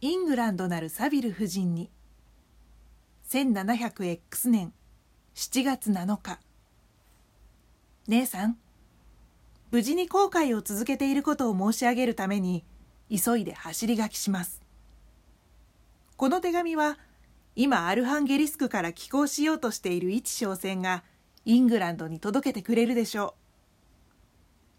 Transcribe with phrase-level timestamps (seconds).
[0.00, 1.90] イングランドなるサビル夫人に。
[3.30, 4.72] 1700X 年
[5.34, 6.38] 7月7日。
[8.06, 8.56] 姉さん
[9.72, 12.64] 無事に航海を続けていることを申し上げるために
[13.10, 14.62] 急いで走り書きします。
[16.16, 16.96] この手紙は
[17.56, 21.02] 今アルハンゲリスクから寄港しようとしている一商船が
[21.44, 23.34] イングランドに届けてくれるでしょ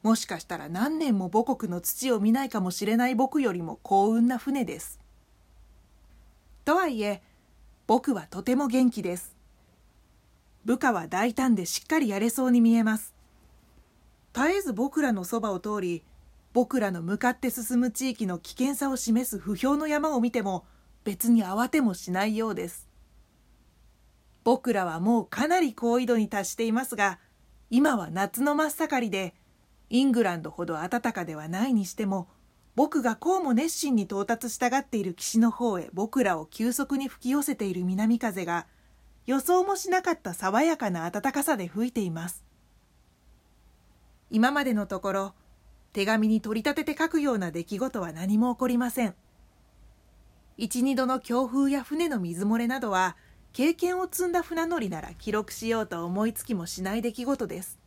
[0.04, 0.08] う。
[0.08, 4.98] もしかしたら何年も母国の土を見ないかもしれない僕よりも幸運な船です。
[6.70, 7.24] とはいえ
[7.88, 9.36] 僕はとても元気です。
[10.66, 13.16] 部下は大胆でしっかりやれそうに見えます。
[14.36, 16.04] 絶えず僕らのそばを通り
[16.54, 20.64] 僕らの向かって進む地域の危険さを示す不評の山を見ても
[21.06, 22.88] 別に慌てもしないようです。
[24.44, 27.18] 僕らはもうかなり高緯度に達していますが
[27.72, 29.34] 今は夏の真っ盛りで
[29.90, 32.28] イングランドほど暖かではないにしても
[32.76, 38.68] 僕がこうも熱心に到達したがっている岸の方へ僕らを急速に吹き寄せている南風が
[39.26, 42.44] 予想もしなかった爽やかな暖かさで吹いています。
[44.32, 45.34] 今までのところ
[45.92, 49.16] 手紙に取り立てて書くような出来事は何も起こりません。
[50.58, 53.18] 一二度の強風や船の水漏れなどは
[53.54, 57.80] 経験を積んだ船乗りなら記録しようと思いつきもしない出来事です。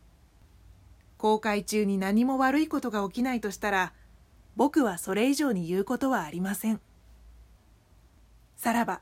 [1.17, 3.93] 航海中に何も悪いことが起きないとしたら
[4.55, 6.79] 僕はそれ以上に言うことはありません。
[8.55, 9.01] さらば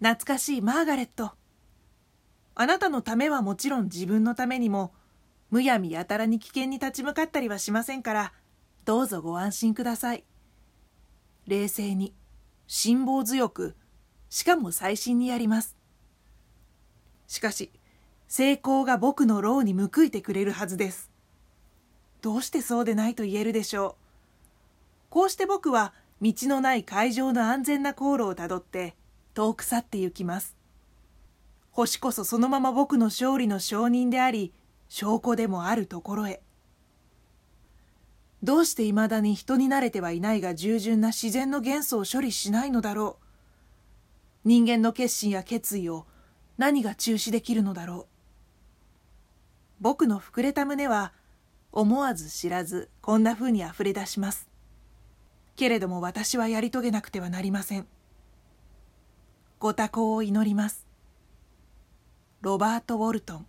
[0.00, 1.32] 懐かしいマーガレット。
[2.54, 4.92] あなたのためはもちろん自分のためにも
[5.50, 8.32] むやみやたらに危険に立ち向かったりはしませんから
[8.84, 10.24] どうぞご安心ください。
[11.46, 12.14] 冷静に
[12.66, 13.74] 辛抱強く
[14.30, 15.76] しかも細心にやります。
[17.26, 17.70] しかし
[18.28, 21.10] 成功が僕の労に報いてくれるはずです。
[22.20, 24.03] どうしてそうでないと言えるでしょう。
[25.14, 28.96] こうして僕は道のない海上の安全な航路をたどって
[29.32, 30.56] 遠く去って行きます。
[31.70, 34.52] 星こそそのまま僕の勝利の証人であり
[34.88, 36.42] 証拠でもあるところへ。
[38.42, 44.48] どうしていまだに人に慣れてはいないが従順な自然の元素を処理しないのだろう。
[44.48, 46.06] 人間の決心や決意を
[46.58, 48.06] 何が中止できるのだろう。
[49.80, 51.12] 僕の膨れた胸は
[51.70, 54.52] 思わず知らずこんなふうにあふれ出します。
[55.56, 57.86] けれども私はやり遂げなくてはなりません。
[59.58, 60.86] ご多幸を祈ります。
[62.40, 63.46] ロバート・ウォルトン。